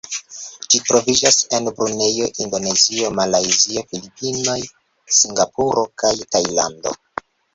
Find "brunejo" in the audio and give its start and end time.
1.79-2.29